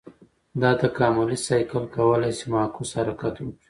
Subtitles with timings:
[0.61, 3.51] دا تکاملي سایکل کولای شي معکوس حرکت وکړي.